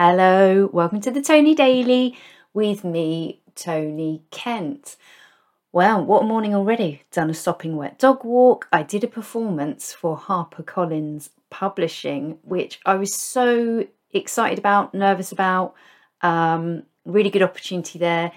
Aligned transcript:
Hello, 0.00 0.70
welcome 0.72 1.00
to 1.00 1.10
the 1.10 1.20
Tony 1.20 1.56
Daily 1.56 2.16
with 2.54 2.84
me, 2.84 3.42
Tony 3.56 4.22
Kent. 4.30 4.94
Well, 5.72 6.04
what 6.04 6.22
a 6.22 6.24
morning 6.24 6.54
already. 6.54 7.02
Done 7.10 7.30
a 7.30 7.34
sopping 7.34 7.74
wet 7.74 7.98
dog 7.98 8.24
walk. 8.24 8.68
I 8.72 8.84
did 8.84 9.02
a 9.02 9.08
performance 9.08 9.92
for 9.92 10.16
HarperCollins 10.16 11.30
Publishing, 11.50 12.38
which 12.42 12.78
I 12.86 12.94
was 12.94 13.12
so 13.12 13.88
excited 14.12 14.60
about, 14.60 14.94
nervous 14.94 15.32
about. 15.32 15.74
Um, 16.22 16.84
really 17.04 17.30
good 17.30 17.42
opportunity 17.42 17.98
there. 17.98 18.30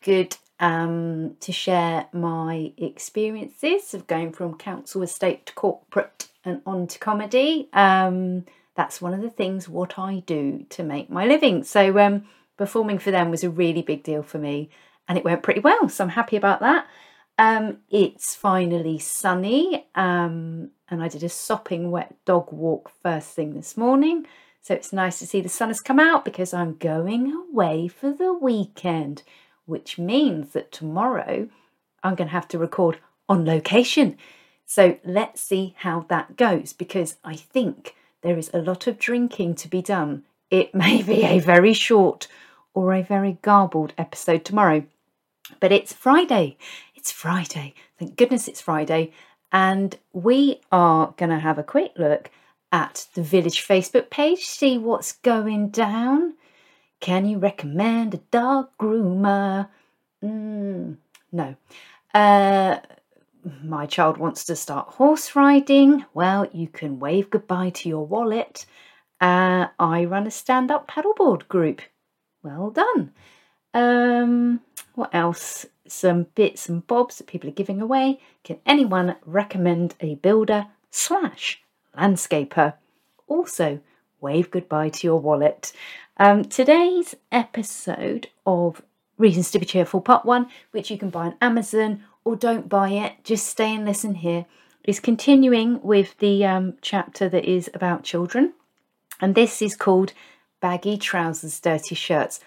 Good 0.00 0.36
um, 0.60 1.34
to 1.40 1.50
share 1.50 2.06
my 2.12 2.72
experiences 2.78 3.94
of 3.94 4.06
going 4.06 4.30
from 4.30 4.56
council 4.58 5.02
estate 5.02 5.46
to 5.46 5.54
corporate 5.54 6.28
and 6.44 6.62
on 6.64 6.86
to 6.86 7.00
comedy. 7.00 7.68
Um, 7.72 8.44
that's 8.74 9.00
one 9.00 9.14
of 9.14 9.22
the 9.22 9.30
things 9.30 9.68
what 9.68 9.98
I 9.98 10.22
do 10.26 10.66
to 10.70 10.82
make 10.82 11.10
my 11.10 11.26
living. 11.26 11.62
So 11.64 11.98
um, 11.98 12.24
performing 12.56 12.98
for 12.98 13.10
them 13.10 13.30
was 13.30 13.44
a 13.44 13.50
really 13.50 13.82
big 13.82 14.02
deal 14.02 14.22
for 14.22 14.38
me, 14.38 14.70
and 15.08 15.16
it 15.16 15.24
went 15.24 15.42
pretty 15.42 15.60
well. 15.60 15.88
So 15.88 16.04
I'm 16.04 16.10
happy 16.10 16.36
about 16.36 16.60
that. 16.60 16.86
Um, 17.38 17.78
it's 17.90 18.34
finally 18.34 18.98
sunny, 18.98 19.86
um, 19.94 20.70
and 20.88 21.02
I 21.02 21.08
did 21.08 21.22
a 21.22 21.28
sopping 21.28 21.90
wet 21.90 22.14
dog 22.24 22.52
walk 22.52 22.90
first 23.02 23.30
thing 23.30 23.54
this 23.54 23.76
morning. 23.76 24.26
So 24.60 24.74
it's 24.74 24.92
nice 24.92 25.18
to 25.18 25.26
see 25.26 25.40
the 25.40 25.48
sun 25.48 25.68
has 25.68 25.80
come 25.80 26.00
out 26.00 26.24
because 26.24 26.54
I'm 26.54 26.76
going 26.76 27.32
away 27.32 27.86
for 27.88 28.12
the 28.12 28.32
weekend, 28.32 29.22
which 29.66 29.98
means 29.98 30.52
that 30.52 30.72
tomorrow 30.72 31.48
I'm 32.02 32.14
going 32.14 32.28
to 32.28 32.32
have 32.32 32.48
to 32.48 32.58
record 32.58 32.98
on 33.28 33.44
location. 33.44 34.16
So 34.64 34.98
let's 35.04 35.42
see 35.42 35.74
how 35.78 36.06
that 36.08 36.36
goes 36.36 36.72
because 36.72 37.16
I 37.22 37.36
think 37.36 37.94
there 38.24 38.38
is 38.38 38.50
a 38.52 38.58
lot 38.58 38.86
of 38.86 38.98
drinking 38.98 39.54
to 39.56 39.68
be 39.68 39.82
done. 39.82 40.24
It 40.50 40.74
may 40.84 41.02
be 41.02 41.24
a 41.24 41.38
very 41.38 41.74
short 41.74 42.26
or 42.72 42.92
a 42.92 43.02
very 43.02 43.38
garbled 43.42 43.92
episode 43.96 44.44
tomorrow, 44.44 44.84
but 45.60 45.70
it's 45.70 45.92
Friday. 45.92 46.56
It's 46.96 47.12
Friday. 47.12 47.74
Thank 47.98 48.16
goodness 48.16 48.48
it's 48.48 48.62
Friday. 48.62 49.12
And 49.52 49.96
we 50.12 50.60
are 50.72 51.14
going 51.16 51.30
to 51.30 51.38
have 51.38 51.58
a 51.58 51.62
quick 51.62 51.92
look 51.96 52.30
at 52.72 53.06
the 53.14 53.22
Village 53.22 53.64
Facebook 53.64 54.10
page, 54.10 54.44
see 54.46 54.78
what's 54.78 55.12
going 55.12 55.68
down. 55.68 56.34
Can 56.98 57.24
you 57.26 57.38
recommend 57.38 58.14
a 58.14 58.20
dog 58.32 58.70
groomer? 58.80 59.68
Mm, 60.24 60.96
no. 61.30 61.54
Uh, 62.12 62.78
my 63.62 63.86
child 63.86 64.16
wants 64.16 64.44
to 64.46 64.56
start 64.56 64.88
horse 64.94 65.36
riding, 65.36 66.04
well, 66.14 66.48
you 66.52 66.68
can 66.68 66.98
wave 66.98 67.30
goodbye 67.30 67.70
to 67.70 67.88
your 67.88 68.06
wallet. 68.06 68.66
Uh, 69.20 69.66
I 69.78 70.04
run 70.04 70.26
a 70.26 70.30
stand 70.30 70.70
up 70.70 70.90
paddleboard 70.90 71.48
group. 71.48 71.82
Well 72.42 72.70
done. 72.70 73.12
Um, 73.72 74.60
what 74.94 75.14
else? 75.14 75.66
Some 75.86 76.26
bits 76.34 76.68
and 76.68 76.86
bobs 76.86 77.18
that 77.18 77.26
people 77.26 77.50
are 77.50 77.52
giving 77.52 77.80
away. 77.80 78.20
Can 78.42 78.58
anyone 78.64 79.16
recommend 79.26 79.94
a 80.00 80.14
builder 80.14 80.66
slash 80.90 81.62
landscaper? 81.96 82.74
Also, 83.26 83.80
wave 84.20 84.50
goodbye 84.50 84.88
to 84.88 85.06
your 85.06 85.20
wallet. 85.20 85.72
Um, 86.16 86.44
today's 86.44 87.14
episode 87.30 88.28
of 88.46 88.80
Reasons 89.18 89.50
to 89.50 89.58
Be 89.58 89.66
Cheerful, 89.66 90.00
Part 90.00 90.24
1, 90.24 90.46
which 90.70 90.90
you 90.90 90.96
can 90.96 91.10
buy 91.10 91.26
on 91.26 91.36
Amazon 91.40 92.02
or 92.24 92.36
don't 92.36 92.68
buy 92.68 92.90
it, 92.90 93.24
just 93.24 93.46
stay 93.46 93.74
and 93.74 93.84
listen 93.84 94.16
here, 94.16 94.46
is 94.84 95.00
continuing 95.00 95.80
with 95.82 96.16
the 96.18 96.44
um, 96.44 96.74
chapter 96.80 97.28
that 97.28 97.44
is 97.44 97.70
about 97.74 98.02
children. 98.02 98.52
And 99.20 99.34
this 99.34 99.62
is 99.62 99.76
called 99.76 100.12
Baggy 100.60 100.96
Trousers, 100.96 101.60
Dirty 101.60 101.94
Shirts. 101.94 102.40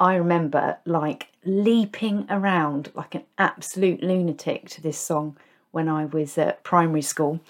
I 0.00 0.16
remember 0.16 0.78
like 0.84 1.28
leaping 1.44 2.26
around 2.28 2.90
like 2.94 3.14
an 3.14 3.24
absolute 3.38 4.02
lunatic 4.02 4.68
to 4.70 4.82
this 4.82 4.98
song 4.98 5.36
when 5.70 5.88
I 5.88 6.04
was 6.04 6.36
at 6.38 6.64
primary 6.64 7.02
school. 7.02 7.40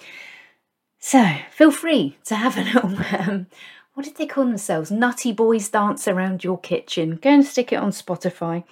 So 0.99 1.37
feel 1.51 1.71
free 1.71 2.17
to 2.25 2.37
have 2.37 2.57
a 2.57 2.63
little, 2.65 2.97
um, 3.19 3.47
what 3.95 4.05
did 4.05 4.17
they 4.17 4.27
call 4.27 4.45
themselves? 4.45 4.91
Nutty 4.91 5.33
Boys 5.33 5.69
Dance 5.69 6.07
Around 6.07 6.45
Your 6.45 6.59
Kitchen. 6.59 7.19
Go 7.21 7.31
and 7.31 7.45
stick 7.45 7.73
it 7.73 7.77
on 7.77 7.91
Spotify. 7.91 8.65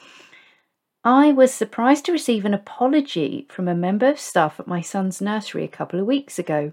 I 1.05 1.33
was 1.33 1.55
surprised 1.55 2.05
to 2.05 2.13
receive 2.13 2.45
an 2.45 2.53
apology 2.53 3.47
from 3.49 3.69
a 3.69 3.75
member 3.75 4.11
of 4.11 4.21
staff 4.21 4.61
at 4.61 4.67
my 4.67 4.83
son's 4.83 5.23
nursery 5.23 5.65
a 5.65 5.69
couple 5.69 5.99
of 5.99 6.05
weeks 6.05 6.39
ago. 6.39 6.73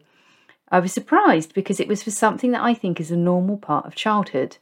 I 0.70 0.82
was 0.82 0.92
surprised 0.92 1.54
because 1.54 1.80
it 1.80 1.88
was 1.88 2.04
for 2.04 2.12
something 2.12 2.52
that 2.52 2.62
I 2.62 2.74
think 2.74 3.00
is 3.00 3.10
a 3.10 3.16
normal 3.16 3.56
part 3.56 3.86
of 3.86 3.96
childhood. 3.96 4.58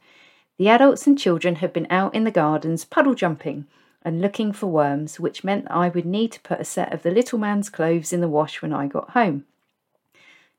The 0.56 0.68
adults 0.68 1.08
and 1.08 1.18
children 1.18 1.56
had 1.56 1.72
been 1.72 1.88
out 1.90 2.14
in 2.14 2.22
the 2.22 2.30
gardens 2.30 2.84
puddle 2.84 3.16
jumping 3.16 3.66
and 4.02 4.20
looking 4.20 4.52
for 4.52 4.68
worms, 4.68 5.18
which 5.18 5.42
meant 5.42 5.64
that 5.64 5.74
I 5.74 5.88
would 5.88 6.06
need 6.06 6.30
to 6.32 6.40
put 6.40 6.60
a 6.60 6.64
set 6.64 6.92
of 6.92 7.02
the 7.02 7.10
little 7.10 7.40
man's 7.40 7.68
clothes 7.68 8.12
in 8.12 8.20
the 8.20 8.28
wash 8.28 8.62
when 8.62 8.72
I 8.72 8.86
got 8.86 9.10
home. 9.10 9.46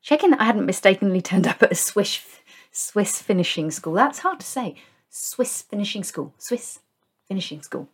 Checking 0.02 0.32
that 0.32 0.40
I 0.42 0.44
hadn't 0.44 0.66
mistakenly 0.66 1.22
turned 1.22 1.46
up 1.46 1.62
at 1.62 1.72
a 1.72 1.74
Swiss, 1.74 2.40
Swiss 2.70 3.22
finishing 3.22 3.70
school. 3.70 3.94
That's 3.94 4.18
hard 4.18 4.40
to 4.40 4.46
say. 4.46 4.74
Swiss 5.08 5.62
finishing 5.62 6.04
school. 6.04 6.34
Swiss 6.36 6.80
finishing 7.26 7.62
school 7.62 7.88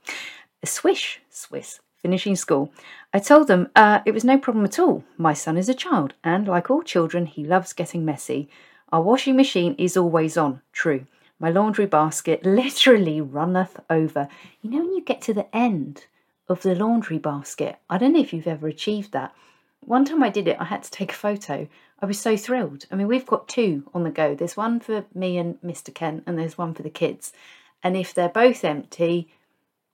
a 0.64 0.66
swish 0.66 1.20
Swiss 1.28 1.80
finishing 2.00 2.34
school. 2.34 2.72
I 3.12 3.18
told 3.18 3.48
them 3.48 3.68
uh, 3.76 4.00
it 4.06 4.14
was 4.14 4.24
no 4.24 4.38
problem 4.38 4.64
at 4.64 4.78
all. 4.78 5.04
My 5.18 5.34
son 5.34 5.58
is 5.58 5.68
a 5.68 5.74
child, 5.74 6.14
and 6.24 6.48
like 6.48 6.70
all 6.70 6.80
children, 6.82 7.26
he 7.26 7.44
loves 7.44 7.74
getting 7.74 8.02
messy. 8.02 8.48
Our 8.90 9.02
washing 9.02 9.36
machine 9.36 9.74
is 9.76 9.94
always 9.94 10.38
on, 10.38 10.62
true. 10.72 11.04
My 11.38 11.50
laundry 11.50 11.84
basket 11.84 12.46
literally 12.62 13.20
runneth 13.20 13.78
over. 13.90 14.26
You 14.62 14.70
know, 14.70 14.78
when 14.78 14.94
you 14.94 15.02
get 15.02 15.20
to 15.22 15.34
the 15.34 15.54
end 15.54 16.06
of 16.48 16.62
the 16.62 16.74
laundry 16.74 17.18
basket, 17.18 17.76
I 17.90 17.98
don't 17.98 18.14
know 18.14 18.20
if 18.20 18.32
you've 18.32 18.46
ever 18.46 18.66
achieved 18.66 19.12
that. 19.12 19.34
One 19.80 20.06
time 20.06 20.22
I 20.22 20.30
did 20.30 20.48
it, 20.48 20.56
I 20.58 20.64
had 20.64 20.82
to 20.84 20.90
take 20.90 21.12
a 21.12 21.26
photo. 21.26 21.68
I 22.00 22.06
was 22.06 22.18
so 22.18 22.38
thrilled. 22.38 22.86
I 22.90 22.94
mean, 22.94 23.06
we've 23.06 23.26
got 23.26 23.48
two 23.48 23.90
on 23.92 24.04
the 24.04 24.10
go. 24.10 24.34
There's 24.34 24.56
one 24.56 24.80
for 24.80 25.04
me 25.14 25.36
and 25.36 25.60
Mr. 25.60 25.92
Kent, 25.92 26.22
and 26.26 26.38
there's 26.38 26.56
one 26.56 26.72
for 26.72 26.82
the 26.82 26.88
kids. 26.88 27.34
And 27.82 27.98
if 27.98 28.14
they're 28.14 28.30
both 28.30 28.64
empty, 28.64 29.28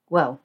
well, 0.09 0.41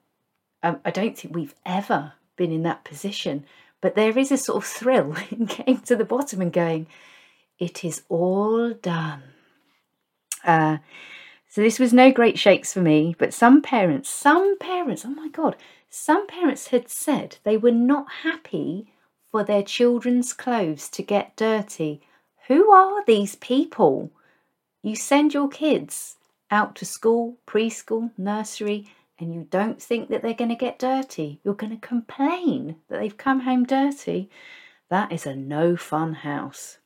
um, 0.62 0.80
I 0.84 0.90
don't 0.90 1.16
think 1.16 1.34
we've 1.34 1.54
ever 1.64 2.14
been 2.36 2.52
in 2.52 2.62
that 2.64 2.84
position, 2.84 3.44
but 3.80 3.94
there 3.94 4.16
is 4.18 4.32
a 4.32 4.36
sort 4.36 4.62
of 4.62 4.68
thrill 4.68 5.14
in 5.30 5.46
getting 5.46 5.80
to 5.80 5.96
the 5.96 6.04
bottom 6.04 6.40
and 6.40 6.52
going, 6.52 6.86
it 7.58 7.84
is 7.84 8.02
all 8.08 8.72
done. 8.74 9.22
Uh, 10.44 10.78
so 11.48 11.60
this 11.62 11.78
was 11.78 11.92
no 11.92 12.12
great 12.12 12.38
shakes 12.38 12.72
for 12.72 12.80
me, 12.80 13.14
but 13.18 13.32
some 13.32 13.62
parents, 13.62 14.10
some 14.10 14.58
parents, 14.58 15.04
oh 15.04 15.10
my 15.10 15.28
God, 15.28 15.56
some 15.88 16.26
parents 16.26 16.68
had 16.68 16.88
said 16.88 17.38
they 17.44 17.56
were 17.56 17.72
not 17.72 18.06
happy 18.22 18.92
for 19.30 19.42
their 19.42 19.62
children's 19.62 20.32
clothes 20.32 20.88
to 20.90 21.02
get 21.02 21.36
dirty. 21.36 22.02
Who 22.48 22.70
are 22.70 23.04
these 23.06 23.36
people? 23.36 24.10
You 24.82 24.96
send 24.96 25.34
your 25.34 25.48
kids 25.48 26.16
out 26.50 26.76
to 26.76 26.84
school, 26.84 27.38
preschool, 27.46 28.10
nursery, 28.18 28.88
and 29.18 29.32
you 29.32 29.46
don't 29.50 29.80
think 29.80 30.08
that 30.08 30.22
they're 30.22 30.34
going 30.34 30.50
to 30.50 30.56
get 30.56 30.78
dirty, 30.78 31.40
you're 31.42 31.54
going 31.54 31.78
to 31.78 31.86
complain 31.86 32.76
that 32.88 33.00
they've 33.00 33.16
come 33.16 33.40
home 33.40 33.64
dirty, 33.64 34.30
that 34.88 35.10
is 35.12 35.26
a 35.26 35.34
no 35.34 35.76
fun 35.76 36.14
house. 36.14 36.78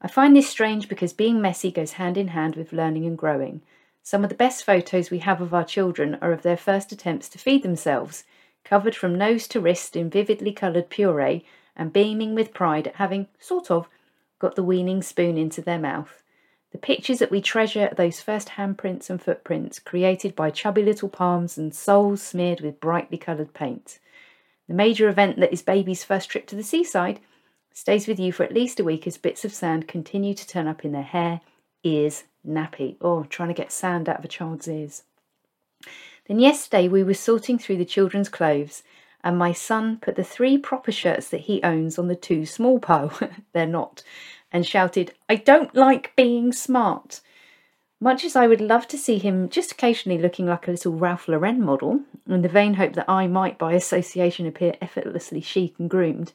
I 0.00 0.08
find 0.08 0.34
this 0.34 0.48
strange 0.48 0.88
because 0.88 1.12
being 1.12 1.42
messy 1.42 1.70
goes 1.70 1.92
hand 1.92 2.16
in 2.16 2.28
hand 2.28 2.56
with 2.56 2.72
learning 2.72 3.04
and 3.04 3.18
growing. 3.18 3.62
Some 4.02 4.22
of 4.22 4.30
the 4.30 4.36
best 4.36 4.64
photos 4.64 5.10
we 5.10 5.18
have 5.18 5.40
of 5.40 5.52
our 5.52 5.64
children 5.64 6.16
are 6.22 6.32
of 6.32 6.42
their 6.42 6.56
first 6.56 6.90
attempts 6.90 7.28
to 7.30 7.38
feed 7.38 7.62
themselves, 7.62 8.24
covered 8.64 8.94
from 8.94 9.18
nose 9.18 9.46
to 9.48 9.60
wrist 9.60 9.96
in 9.96 10.08
vividly 10.08 10.52
coloured 10.52 10.88
puree 10.88 11.44
and 11.76 11.92
beaming 11.92 12.34
with 12.34 12.54
pride 12.54 12.86
at 12.86 12.96
having, 12.96 13.26
sort 13.38 13.70
of, 13.70 13.88
got 14.38 14.54
the 14.54 14.62
weaning 14.62 15.02
spoon 15.02 15.36
into 15.36 15.60
their 15.60 15.78
mouth. 15.78 16.22
The 16.72 16.78
pictures 16.78 17.18
that 17.18 17.30
we 17.30 17.40
treasure 17.40 17.88
are 17.90 17.94
those 17.94 18.20
first 18.20 18.50
handprints 18.50 19.10
and 19.10 19.20
footprints 19.20 19.78
created 19.78 20.36
by 20.36 20.50
chubby 20.50 20.82
little 20.82 21.08
palms 21.08 21.58
and 21.58 21.74
soles 21.74 22.22
smeared 22.22 22.60
with 22.60 22.80
brightly 22.80 23.18
coloured 23.18 23.52
paint. 23.52 23.98
The 24.68 24.74
major 24.74 25.08
event 25.08 25.38
that 25.40 25.52
is 25.52 25.62
baby's 25.62 26.04
first 26.04 26.30
trip 26.30 26.46
to 26.46 26.56
the 26.56 26.62
seaside 26.62 27.18
stays 27.72 28.06
with 28.06 28.20
you 28.20 28.32
for 28.32 28.44
at 28.44 28.54
least 28.54 28.78
a 28.78 28.84
week 28.84 29.06
as 29.06 29.16
bits 29.16 29.44
of 29.44 29.52
sand 29.52 29.88
continue 29.88 30.32
to 30.34 30.46
turn 30.46 30.68
up 30.68 30.84
in 30.84 30.92
their 30.92 31.02
hair, 31.02 31.40
ears, 31.82 32.24
nappy. 32.46 32.96
Oh, 33.00 33.24
trying 33.24 33.48
to 33.48 33.54
get 33.54 33.72
sand 33.72 34.08
out 34.08 34.18
of 34.18 34.24
a 34.24 34.28
child's 34.28 34.68
ears. 34.68 35.02
Then 36.28 36.38
yesterday 36.38 36.86
we 36.86 37.02
were 37.02 37.14
sorting 37.14 37.58
through 37.58 37.78
the 37.78 37.84
children's 37.84 38.28
clothes 38.28 38.84
and 39.24 39.36
my 39.36 39.52
son 39.52 39.98
put 40.00 40.14
the 40.14 40.24
three 40.24 40.56
proper 40.56 40.92
shirts 40.92 41.28
that 41.28 41.42
he 41.42 41.62
owns 41.62 41.98
on 41.98 42.08
the 42.08 42.16
two 42.16 42.46
small 42.46 42.78
pile. 42.78 43.18
They're 43.52 43.66
not 43.66 44.02
and 44.52 44.66
shouted, 44.66 45.14
I 45.28 45.36
don't 45.36 45.74
like 45.74 46.14
being 46.16 46.52
smart. 46.52 47.20
Much 48.00 48.24
as 48.24 48.34
I 48.34 48.46
would 48.46 48.60
love 48.60 48.88
to 48.88 48.98
see 48.98 49.18
him 49.18 49.48
just 49.48 49.72
occasionally 49.72 50.20
looking 50.20 50.46
like 50.46 50.66
a 50.66 50.70
little 50.70 50.94
Ralph 50.94 51.28
Lauren 51.28 51.62
model, 51.62 52.00
in 52.26 52.42
the 52.42 52.48
vain 52.48 52.74
hope 52.74 52.94
that 52.94 53.10
I 53.10 53.26
might 53.26 53.58
by 53.58 53.72
association 53.74 54.46
appear 54.46 54.74
effortlessly 54.80 55.42
chic 55.42 55.74
and 55.78 55.90
groomed, 55.90 56.32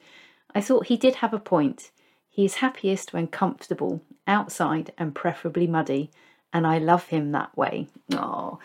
I 0.53 0.61
thought 0.61 0.87
he 0.87 0.97
did 0.97 1.15
have 1.15 1.33
a 1.33 1.39
point. 1.39 1.91
He 2.29 2.45
is 2.45 2.55
happiest 2.55 3.13
when 3.13 3.27
comfortable, 3.27 4.01
outside 4.27 4.93
and 4.97 5.15
preferably 5.15 5.67
muddy, 5.67 6.11
and 6.53 6.67
I 6.67 6.77
love 6.77 7.07
him 7.07 7.31
that 7.31 7.57
way. 7.57 7.87
Oh, 8.13 8.59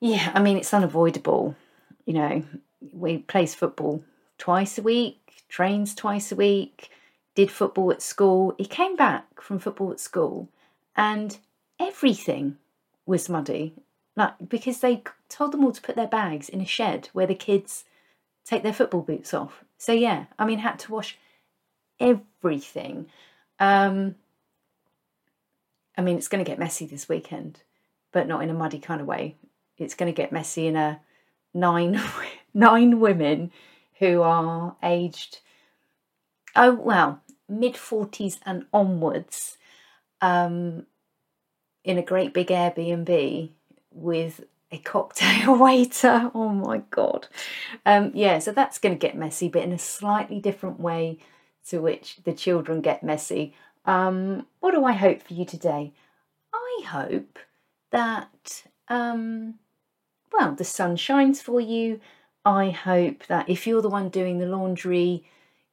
yeah, 0.00 0.32
I 0.34 0.42
mean, 0.42 0.56
it's 0.58 0.74
unavoidable. 0.74 1.56
You 2.04 2.12
know, 2.14 2.44
we 2.92 3.18
plays 3.18 3.54
football 3.54 4.04
twice 4.36 4.76
a 4.76 4.82
week, 4.82 5.44
trains 5.48 5.94
twice 5.94 6.30
a 6.32 6.36
week, 6.36 6.90
did 7.34 7.50
football 7.50 7.90
at 7.90 8.02
school. 8.02 8.54
He 8.58 8.64
came 8.64 8.96
back 8.96 9.40
from 9.40 9.58
football 9.58 9.92
at 9.92 10.00
school 10.00 10.48
and 10.96 11.36
everything 11.80 12.56
was 13.06 13.28
muddy. 13.28 13.74
Like 14.16 14.34
because 14.48 14.80
they 14.80 15.02
told 15.28 15.52
them 15.52 15.64
all 15.64 15.72
to 15.72 15.80
put 15.80 15.96
their 15.96 16.06
bags 16.06 16.48
in 16.48 16.60
a 16.60 16.66
shed 16.66 17.08
where 17.12 17.26
the 17.26 17.34
kids 17.34 17.84
take 18.44 18.62
their 18.62 18.72
football 18.72 19.02
boots 19.02 19.32
off. 19.32 19.64
So 19.78 19.92
yeah, 19.92 20.26
I 20.38 20.44
mean 20.44 20.58
had 20.58 20.78
to 20.80 20.92
wash 20.92 21.16
everything. 21.98 23.06
Um 23.58 24.16
I 25.96 26.02
mean 26.02 26.16
it's 26.16 26.28
gonna 26.28 26.44
get 26.44 26.58
messy 26.58 26.86
this 26.86 27.08
weekend, 27.08 27.62
but 28.12 28.28
not 28.28 28.42
in 28.42 28.50
a 28.50 28.54
muddy 28.54 28.78
kind 28.78 29.00
of 29.00 29.06
way. 29.06 29.36
It's 29.78 29.94
gonna 29.94 30.12
get 30.12 30.32
messy 30.32 30.66
in 30.66 30.76
a 30.76 31.00
nine 31.54 32.00
nine 32.54 33.00
women 33.00 33.50
who 33.98 34.20
are 34.20 34.76
aged 34.82 35.38
oh 36.56 36.74
well 36.74 37.22
mid 37.48 37.74
40s 37.74 38.38
and 38.46 38.66
onwards 38.72 39.58
um, 40.20 40.86
in 41.84 41.98
a 41.98 42.02
great 42.02 42.32
big 42.32 42.48
Airbnb 42.48 43.50
with 43.90 44.44
a 44.70 44.78
cocktail 44.78 45.56
waiter. 45.58 46.30
Oh 46.34 46.48
my 46.48 46.78
god. 46.90 47.28
Um, 47.84 48.12
yeah, 48.14 48.38
so 48.38 48.52
that's 48.52 48.78
going 48.78 48.94
to 48.94 49.06
get 49.06 49.16
messy, 49.16 49.48
but 49.48 49.62
in 49.62 49.72
a 49.72 49.78
slightly 49.78 50.40
different 50.40 50.80
way 50.80 51.18
to 51.68 51.80
which 51.80 52.18
the 52.24 52.32
children 52.32 52.80
get 52.80 53.02
messy. 53.02 53.54
Um, 53.84 54.46
what 54.60 54.72
do 54.72 54.84
I 54.84 54.92
hope 54.92 55.22
for 55.22 55.34
you 55.34 55.44
today? 55.44 55.92
I 56.54 56.82
hope 56.86 57.38
that, 57.90 58.64
um, 58.88 59.54
well, 60.32 60.54
the 60.54 60.64
sun 60.64 60.96
shines 60.96 61.42
for 61.42 61.60
you. 61.60 62.00
I 62.44 62.70
hope 62.70 63.26
that 63.26 63.48
if 63.48 63.66
you're 63.66 63.82
the 63.82 63.88
one 63.88 64.08
doing 64.08 64.38
the 64.38 64.46
laundry, 64.46 65.24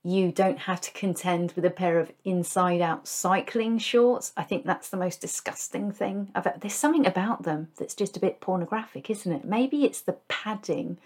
you 0.03 0.31
don't 0.31 0.59
have 0.59 0.79
to 0.79 0.91
contend 0.91 1.51
with 1.53 1.65
a 1.65 1.69
pair 1.69 1.99
of 1.99 2.11
inside 2.23 2.79
out 2.79 3.07
cycling 3.07 3.77
shorts. 3.77 4.31
I 4.37 4.43
think 4.43 4.65
that's 4.65 4.89
the 4.89 4.97
most 4.97 5.19
disgusting 5.19 5.91
thing. 5.91 6.31
There's 6.61 6.73
something 6.73 7.05
about 7.05 7.43
them 7.43 7.67
that's 7.77 7.95
just 7.95 8.15
a 8.15 8.21
bit 8.21 8.39
pornographic, 8.39 9.09
isn't 9.09 9.31
it? 9.31 9.43
Maybe 9.43 9.83
it's 9.83 10.01
the 10.01 10.17
padding 10.29 10.97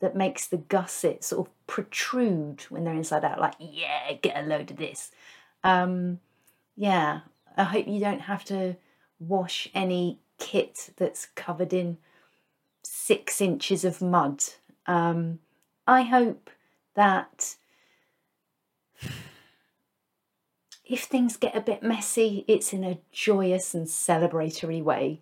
that 0.00 0.16
makes 0.16 0.46
the 0.46 0.58
gusset 0.58 1.24
sort 1.24 1.46
of 1.46 1.52
protrude 1.66 2.62
when 2.68 2.84
they're 2.84 2.92
inside 2.92 3.24
out, 3.24 3.40
like, 3.40 3.54
yeah, 3.58 4.12
get 4.20 4.36
a 4.36 4.46
load 4.46 4.70
of 4.70 4.76
this. 4.76 5.12
Um, 5.64 6.18
yeah, 6.76 7.20
I 7.56 7.64
hope 7.64 7.86
you 7.86 8.00
don't 8.00 8.22
have 8.22 8.44
to 8.46 8.76
wash 9.18 9.68
any 9.74 10.18
kit 10.38 10.90
that's 10.96 11.26
covered 11.36 11.72
in 11.72 11.98
six 12.82 13.40
inches 13.40 13.84
of 13.84 14.02
mud. 14.02 14.42
Um, 14.86 15.38
I 15.86 16.02
hope 16.02 16.50
that 16.94 17.54
if 20.84 21.04
things 21.04 21.36
get 21.36 21.56
a 21.56 21.60
bit 21.60 21.82
messy, 21.82 22.44
it's 22.46 22.72
in 22.72 22.84
a 22.84 22.98
joyous 23.12 23.74
and 23.74 23.86
celebratory 23.86 24.82
way. 24.82 25.20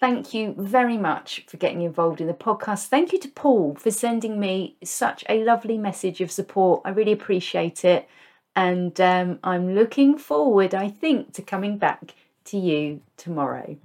Thank 0.00 0.34
you 0.34 0.54
very 0.58 0.96
much 0.96 1.44
for 1.48 1.58
getting 1.58 1.82
involved 1.82 2.20
in 2.20 2.26
the 2.26 2.34
podcast. 2.34 2.86
Thank 2.86 3.12
you 3.12 3.20
to 3.20 3.28
Paul 3.28 3.76
for 3.76 3.90
sending 3.90 4.40
me 4.40 4.76
such 4.82 5.24
a 5.28 5.44
lovely 5.44 5.78
message 5.78 6.20
of 6.20 6.30
support. 6.30 6.82
I 6.84 6.90
really 6.90 7.12
appreciate 7.12 7.84
it. 7.84 8.08
And 8.56 9.00
um, 9.00 9.38
I'm 9.44 9.74
looking 9.74 10.18
forward, 10.18 10.74
I 10.74 10.88
think, 10.88 11.34
to 11.34 11.42
coming 11.42 11.78
back 11.78 12.14
to 12.46 12.58
you 12.58 13.00
tomorrow. 13.16 13.76